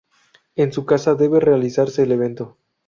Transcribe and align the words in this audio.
En 0.55 0.73
su 0.73 0.83
casa 0.83 1.13
debe 1.13 1.39
realizarse 1.39 2.01
el 2.01 2.11
evento. 2.13 2.57